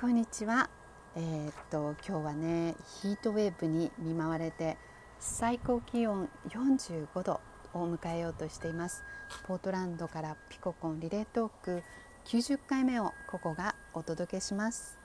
[0.00, 0.70] こんにちは。
[1.14, 4.78] えー、っと今日はねヒートウェーブに見舞われて
[5.18, 7.38] 最高気温45度
[7.74, 9.04] を迎えようとしています。
[9.46, 11.82] ポートランドからピココンリレートーク
[12.24, 14.96] 90回目をここがお届けします。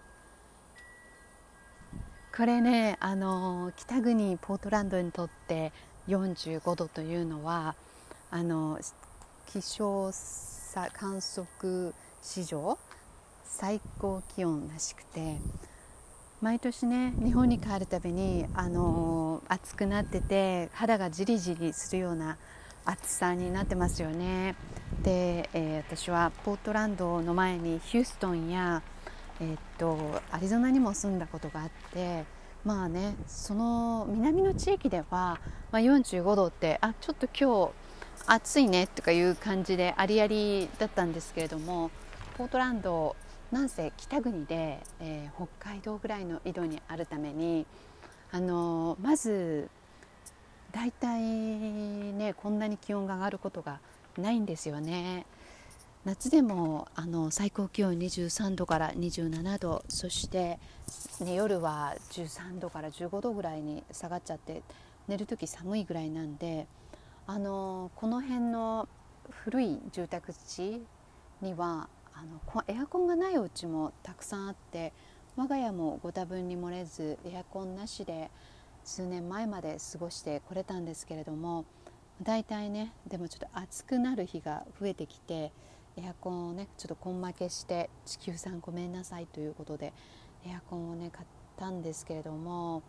[2.33, 5.73] これねあの北国ポートランドにとって
[6.07, 7.75] 45度というのは
[8.31, 8.79] あの
[9.45, 10.09] 気象
[10.93, 12.79] 観測史上
[13.45, 15.37] 最高気温らしくて
[16.41, 22.37] 毎年ね日本に帰るたびに、あのー、暑くなってて肌がじりじりするような
[22.83, 24.55] 暑さになってますよね。
[25.01, 28.83] で、えー、私はポートランドの前にヒューストンや、
[29.39, 32.25] えー、っとアリゾナにも住んだことがあって
[32.63, 35.39] まあねその南の地域では、ま
[35.73, 37.71] あ、45度ってあちょっと今日
[38.27, 41.91] 暑いねとかいう感じでありありだったんですけれども
[42.37, 43.15] ポートランド
[43.51, 47.65] なんせ北国で、えー、北海道ぐらいの緯度にあるために
[48.31, 49.69] あのまず
[50.71, 53.79] 大体ねこんなに気温が上がることが
[54.17, 55.25] ないんですよね。
[56.05, 60.59] 夏でもあの最高気温23度から27度そして、
[61.19, 64.61] ね、夜は13度から15度ぐらいに下がっちゃって
[65.07, 66.67] 寝る時寒いぐらいなんで
[67.25, 68.87] あのこの辺の
[69.31, 70.85] 古い住宅地
[71.41, 74.93] にはあのエアコンがないお家もたくさんあって
[75.35, 78.31] 我が家もご多分に漏れずエアコンなしで
[78.85, 81.65] 数年前まで過ごしてこれたんですけれども
[82.23, 85.51] 大体ねでもちょっと暑くなる日が増えてきて
[85.97, 89.91] エアコンをねちょっと根負けして地球さんごめんなさいということで
[90.47, 91.27] エアコンをね買っ
[91.57, 92.81] たんですけれども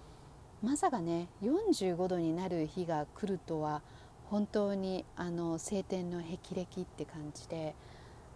[0.63, 3.83] まさかね45度になる日が来るとは
[4.31, 7.75] 本当にあの晴天の霹靂って感じで。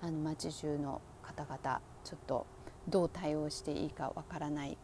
[0.02, 2.46] あの町中の方々ちょっと
[2.88, 4.78] どう対応していいかわからない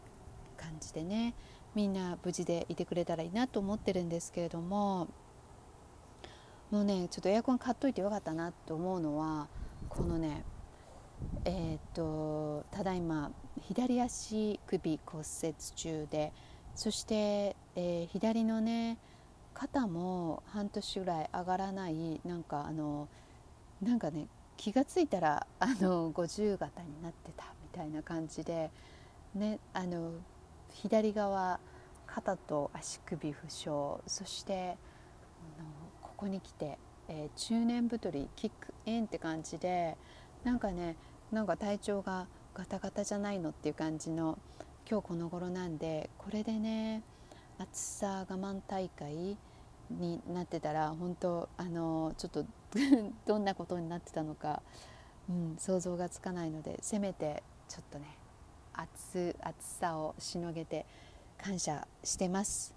[0.57, 1.35] 感じでね
[1.75, 5.09] みんな無事でいてくれたらいいなと思ってるんですけれども
[6.71, 9.49] もうねちょっとエアコン買っといてよかったなと思うのは
[9.89, 10.45] このね
[11.45, 13.31] えー、っとただいま
[13.63, 16.33] 左足首骨折中で
[16.75, 18.99] そして、えー、左のね
[19.55, 23.09] 肩も半年ぐらい上がらないなんかあの
[23.81, 28.71] なんかね気が付いたらあの50型になってたみたいな感じで、
[29.35, 30.13] ね、あの
[30.73, 31.61] 左側
[32.07, 33.71] 肩と足首負傷
[34.07, 34.77] そして
[35.59, 35.69] あの
[36.01, 36.79] ここに来て、
[37.09, 39.97] えー、中年太りキックインって感じで
[40.45, 40.97] なんかね
[41.33, 44.39] なんか体調がガタガタじゃないのっていう感じの
[44.89, 47.03] 今日この頃なんでこれでね
[47.59, 49.37] 暑さ我慢大会
[49.91, 52.47] になってたら本当あのちょっと
[53.27, 54.63] どんなことになってたのか、
[55.29, 58.19] うん、想像がつかないのでせめてちょっとね
[58.73, 60.87] 暑さをしのげて
[61.39, 62.75] 感謝してます。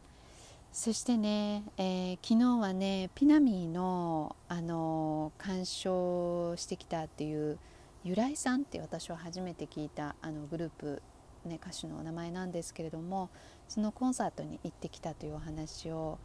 [0.72, 7.57] そしてね、えー、昨日はねピナミーの、あの鑑賞してきたっていう
[8.03, 11.01] 由来さんって私は初めて聞いたあのグループ、
[11.45, 13.29] ね、歌手のお名前なんですけれども
[13.67, 16.19] そのコンサートに行ってきたというお話を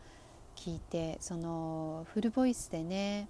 [0.57, 3.29] 聞いてそのフルボイスでね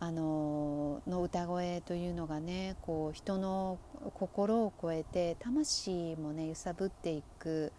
[0.00, 3.78] あのの歌声というのがねこう人の
[4.14, 7.72] 心を超えて魂もね揺さぶっていく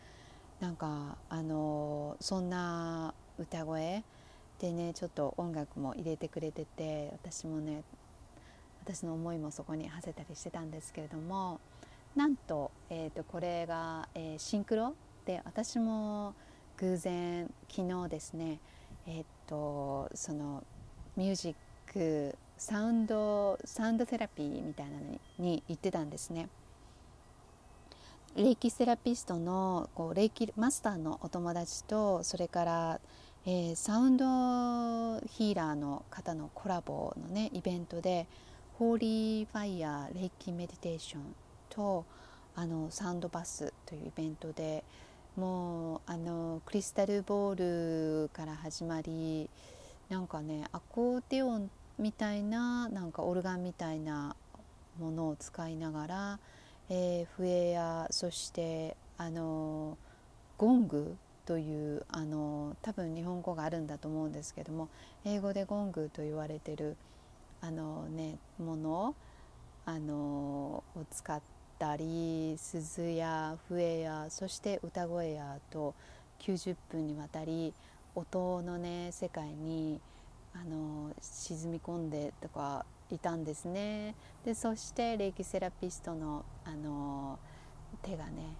[0.59, 4.03] なんかあのそんな歌声
[4.59, 7.83] でねちょっと音楽も入れてくれてて私もね
[8.83, 11.59] 私の思いもそこに馳せたりしてたんですけれども
[12.15, 16.33] なんと,、えーと、これが、えー、シンクロで私も
[16.77, 18.59] 偶然昨日ですね
[19.05, 20.63] えっ、ー、とその
[21.17, 21.57] ミュージック
[21.91, 26.47] クサウンドサウンドセラピーみたいなのに行ってたんですね。
[28.35, 32.99] レイキセラピストのこうレイキマスターのお友達とそれから、
[33.45, 34.25] えー、サウンド
[35.25, 38.27] ヒーラーの方のコラボのねイベントで
[38.77, 41.21] ホーリーファイヤーレイキメディテーション
[41.69, 42.03] と
[42.55, 44.83] あのサウンドバスというイベントで
[45.37, 49.49] もうあのクリスタルボールから始まり
[50.09, 54.35] なんかねアコーディオンみたいななんかオルガンみたいな
[54.99, 56.39] ものを使いながら、
[56.89, 59.97] えー、笛やそしてあの
[60.57, 61.15] ゴング
[61.45, 64.89] というあの多分日本語があるんだと思うんですけども
[65.23, 66.97] 英語でゴングと言われてる
[67.61, 69.15] あの、ね、もの
[69.85, 71.41] あのを使っ
[71.77, 75.93] たり鈴や笛やそして歌声やと
[76.41, 77.73] 90分にわたり
[78.15, 79.99] 音のね世界に
[80.53, 84.15] あの沈み込んでとかいたんですね
[84.45, 87.37] でそしてレイキセラピストのあの
[88.01, 88.55] 手がね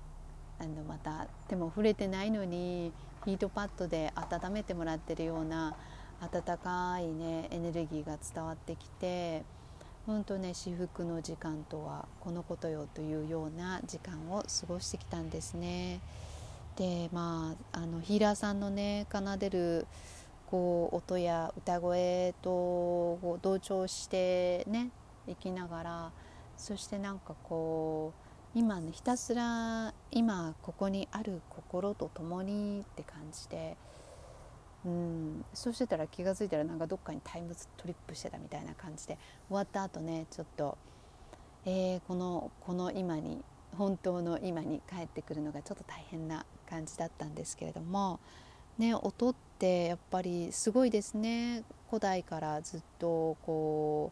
[0.60, 2.92] あのまた手も触れてないのに
[3.26, 5.76] ヒートパッドで温めてもらってるような
[6.22, 9.44] 温かいねエネルギーが伝わってきて
[10.06, 16.00] 本当ね至福の時間とはこのことよというような時間を過ごしてきたんですね。
[16.76, 19.88] でまああのヒーラーさんのね奏でる
[20.48, 24.92] こう音や歌声と同調してね
[25.28, 26.12] 生きながら
[26.58, 28.14] そしてなんかこ
[28.56, 33.78] う今ねひたすら今ここにある心と共にって感じで。
[34.86, 39.18] うん、そうしてたら気が付いたらなんかどっかにタイムトリップしてたみたいな感じで
[39.48, 40.78] 終わった後ねちょっと、
[41.66, 43.44] えー、このこの今に
[43.76, 48.20] 本当の今に帰ってくるのがちょっと大変な感じだったんですけれども、
[48.78, 51.64] ね、音ってやっぱりすごいですね。
[51.90, 54.12] 古代からずっとこ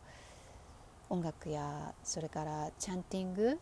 [1.09, 3.59] う音楽やそれからチャンティング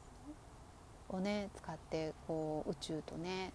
[1.10, 3.52] をね使ってこう宇宙とね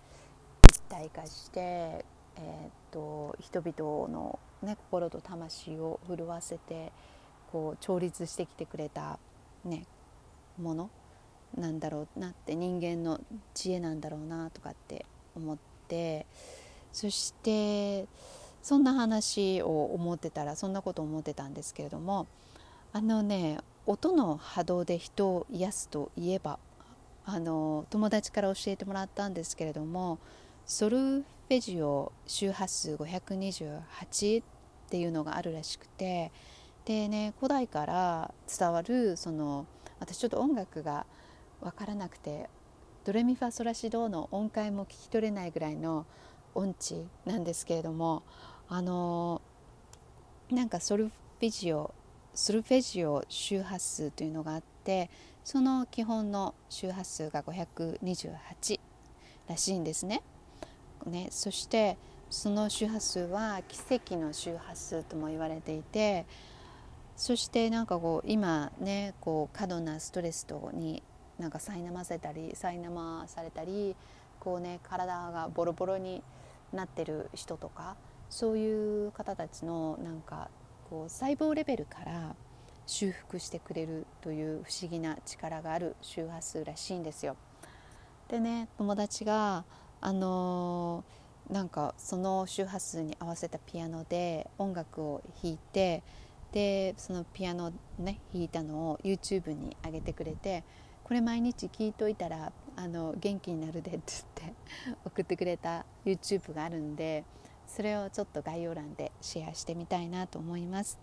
[0.68, 2.04] 一体化して
[2.38, 6.92] えーと、人々の、ね、心と魂を震わせて
[7.50, 9.18] こう調律してきてくれた、
[9.64, 9.86] ね、
[10.60, 10.90] もの
[11.56, 13.20] なんだろうなって人間の
[13.54, 15.06] 知恵なんだろうなとかって
[15.36, 16.26] 思って
[16.92, 18.06] そして
[18.62, 22.26] そんな話を思ってたらそんなこと思ってたんですけれども
[22.92, 26.58] あのね音の波動で人を癒すといえば
[27.24, 30.18] あの友達から教えてもらったんですけれども
[30.64, 34.44] ソルフェジオ周波数528っ
[34.90, 36.32] ていうのがあるらしくて
[36.84, 39.66] でね古代から伝わるその
[40.00, 41.06] 私ちょっと音楽が
[41.60, 42.48] 分からなくて
[43.06, 46.06] ドレミファソラシドの音階も聞き取れないぐらいの
[46.56, 48.24] 音痴なんですけれども
[48.68, 49.40] あの
[50.50, 51.94] なんかソルフェジオ
[52.34, 55.08] ソルフェジオ周波数というのがあって
[55.44, 58.80] その基本の周波数が528
[59.48, 60.24] らしいんですね。
[61.06, 61.98] ね、そして
[62.28, 66.26] その周波数は奇跡の周波数とも言われていて
[67.14, 71.04] そしてなんかこう今ねこう過度なストレスとに
[71.38, 73.94] なんか苛ませたり苛まされたり
[74.40, 76.22] こうね体がボロボロに
[76.72, 77.96] なってる人とか
[78.30, 80.48] そういう方たちのなんか
[80.90, 82.34] こう細胞レベルから
[82.86, 87.36] 修復してくれるという不思議な力がある周波数らしいんですよ。
[88.28, 89.64] でね友達が
[90.00, 96.02] あのー、なんかその周波数に合わせたピアノで音楽を弾いて
[96.52, 100.64] でそのピアノね弾いたのを YouTube に上げてくれて
[101.06, 104.54] これ毎日聴いといたらあの元気になるでって言って
[105.06, 107.22] 送ってくれた YouTube があるんで
[107.68, 110.98] それをちょっと概要欄でシェアしてみたいなと思います。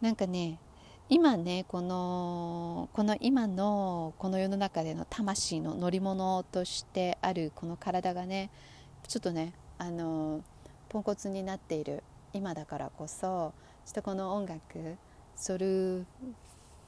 [0.00, 0.58] なんかね
[1.08, 8.50] 今ねこのこの今のこの世の中での魂の乗り物としてあるこの体がね
[9.06, 10.42] ちょっとねあの
[10.88, 13.54] ポンコツになっている今だからこそ
[13.84, 14.96] ちょっとこの音楽
[15.36, 16.06] ソル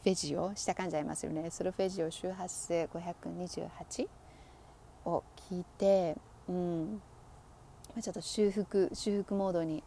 [0.05, 1.51] フェジオ下噛んじゃいますよね。
[1.51, 4.09] ソルフェジオ周波数528
[5.07, 6.17] を聞いて、
[6.49, 7.03] うん、
[8.01, 9.83] ちょっと修復修復モードに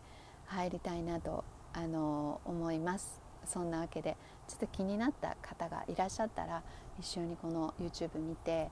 [0.47, 3.21] 入りたいなとあの思います。
[3.45, 4.17] そんなわけで
[4.49, 6.61] ちょっと気になった方がいらっしゃったら
[7.00, 8.69] 一緒にこの YouTube 見て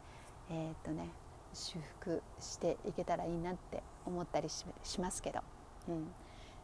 [0.49, 1.09] えー、っとね
[1.53, 4.65] 修復していけたらいいなって思ったりし
[4.99, 5.39] ますけど、
[5.87, 6.07] うん、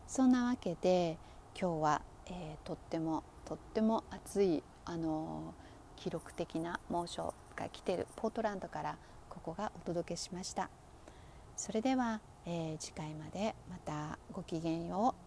[0.06, 1.18] そんなわけで
[1.60, 5.54] 今日は、えー、とってもとっても暑い、あの、
[5.96, 8.98] 記録的な猛暑が来てるポートランドから
[9.30, 10.70] ここがお届けしました。
[11.56, 15.25] それでは、えー、次回までまたごきげんよう。